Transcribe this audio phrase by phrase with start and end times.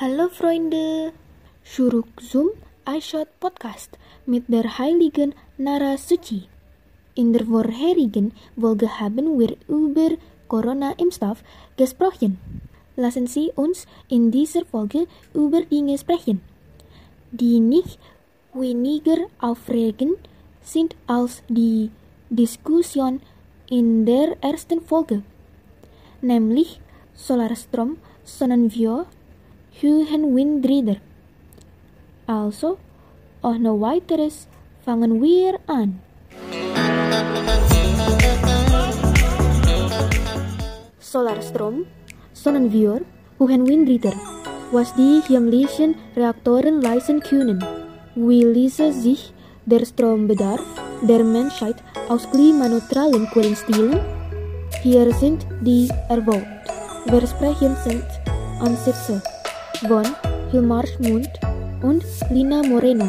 [0.00, 1.12] Hallo Freunde!
[1.62, 2.48] Zurück zum
[2.88, 6.48] iShot Podcast mit der heiligen Nara Suci.
[7.16, 10.16] In der vorherigen Folge haben wir über
[10.48, 11.44] Corona-Impfstoff
[11.76, 12.38] gesprochen.
[12.96, 16.40] Lassen Sie uns in dieser Folge über Dinge sprechen,
[17.30, 17.98] die nicht
[18.54, 20.16] weniger aufregend
[20.62, 21.90] sind als die
[22.30, 23.20] Diskussion
[23.68, 25.22] in der ersten Folge,
[26.22, 26.80] nämlich
[27.12, 27.98] Solarstrom,
[29.78, 30.96] Sonnenview, Höhenwindräder.
[32.26, 32.78] Also,
[33.42, 34.48] ohne weiteres
[34.84, 36.00] fangen wir an.
[40.98, 41.86] Solarstrom,
[42.32, 43.00] Sonnenviewer,
[43.38, 44.12] Höhenwindräder.
[44.72, 47.64] Was die himmlischen Reaktoren leisten können,
[48.14, 49.32] wie ließe sich
[49.66, 50.62] der Strombedarf
[51.02, 51.76] der Menschheit
[52.08, 53.98] aus klimaneutralen Quellen stillen?
[54.82, 56.46] Hier sind die erwähnt.
[57.08, 58.04] Versprechen sind
[58.60, 59.20] Ansitze
[59.86, 60.04] von
[60.50, 61.30] Hilmar Schmund
[61.82, 63.08] und Lina Moreno.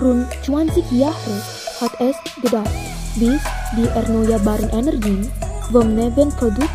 [0.00, 1.42] Rund 20 Jahre
[1.80, 2.68] hat es gedauert,
[3.16, 3.40] bis
[3.76, 5.28] die erneuerbaren Energien
[5.72, 6.70] vom Nebenprodukt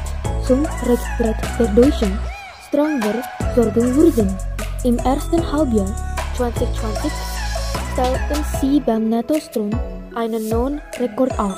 [0.45, 2.17] zum Rückgrat der Deutschen
[2.67, 3.23] stronger
[3.55, 4.35] sorgen wurden.
[4.83, 5.89] Im ersten Halbjahr
[6.35, 7.11] 2020
[7.93, 9.71] stellten sie beim Nettostrom
[10.13, 11.57] einen neuen Rekord auf.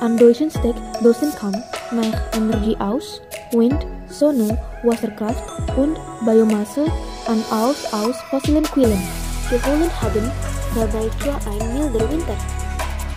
[0.00, 1.52] An deutschen Steck Dosen kam
[1.92, 3.22] nach Energie aus,
[3.52, 5.44] Wind, Sonne, Wasserkraft
[5.76, 6.86] und Biomasse
[7.26, 9.02] an aus aus fossilen Quellen.
[9.50, 10.30] Geholt haben
[10.74, 12.36] dabei zwar ein milder Winter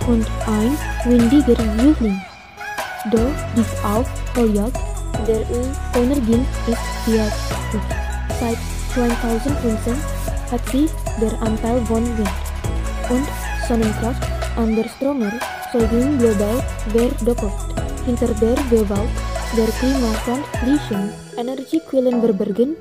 [0.08, 2.22] und ein windiger Frühling.
[3.11, 4.78] Doch dies auf Projekt
[5.28, 5.41] der
[5.95, 7.81] Ölenergien ist gut.
[8.39, 8.58] Seit
[8.94, 9.95] 2015
[10.52, 10.91] hat sich
[11.22, 12.30] der Anteil von Wind
[13.09, 13.28] und
[13.67, 14.23] Sonnenkraft
[14.58, 17.53] an der Stromerzeugung global verdoppelt.
[18.06, 19.09] Hinter der Gewalt
[19.55, 22.75] der klimafreundlichen Energiequellen verbergen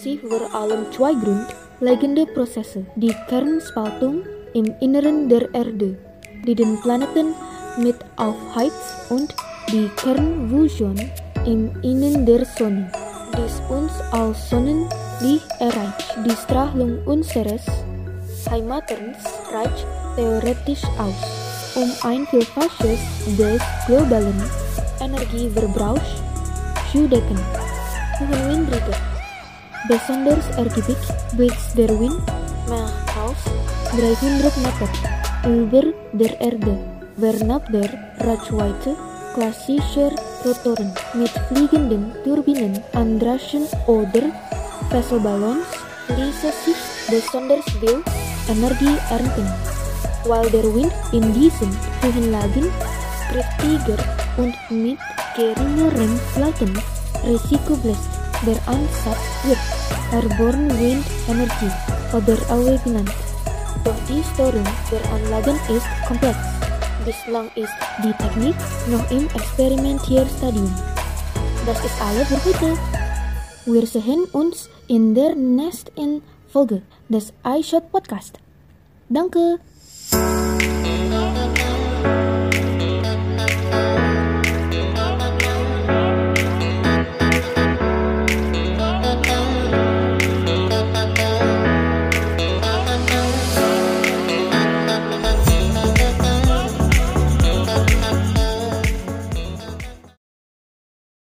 [0.00, 2.86] sich vor allem zwei grundlegende Prozesse.
[2.96, 4.22] Die Kernspaltung
[4.54, 5.98] im Inneren der Erde,
[6.46, 7.34] die den Planeten
[7.78, 9.34] mit aufheizt und
[9.70, 10.96] die Kernfusion
[11.44, 12.90] im Innen der Sonne,
[13.36, 16.16] dies uns als Sonnenlicht erreicht.
[16.24, 17.66] Die Strahlung unseres
[18.48, 19.18] Heimatens
[19.52, 21.20] reicht theoretisch aus,
[21.74, 23.00] um ein Vielfaches
[23.36, 24.65] des globalen
[25.00, 26.22] Energieverbrauchs
[26.92, 27.38] zu decken.
[28.18, 28.96] Höhenwindräder.
[29.88, 30.96] Besonders ergiebig
[31.36, 32.20] blitzt der Wind.
[32.68, 32.90] Mehr
[33.22, 33.40] als
[33.94, 34.88] 300 Meter
[35.48, 36.78] über der Erde,
[37.16, 38.96] während der Reichweite
[39.34, 40.10] klassischer
[40.44, 40.92] Rotoren.
[41.14, 44.24] Mit fliegenden Turbinen, Andraschen oder
[44.90, 45.66] Fesselballons.
[46.08, 48.02] Ließe sich besonders viel
[48.48, 49.46] Energie ernten,
[50.24, 52.70] weil der Wind in diesen Höhenlagen
[53.30, 54.98] kräftiger und mit
[55.36, 58.08] geringerem Flattenrisiko bläst.
[58.44, 59.58] Der Ansatz wird
[60.12, 61.70] Airborne Wind Energy
[62.12, 63.10] oder AW genannt.
[63.84, 66.36] Doch die Steuerung der Anlagen ist komplex.
[67.04, 68.56] Bislang ist die Technik
[68.88, 70.74] noch im Experimentierstadium.
[71.64, 72.78] Das ist alles für heute.
[73.64, 78.38] Wir sehen uns in der nächsten Folge des iShot Podcast.
[79.08, 79.58] Danke!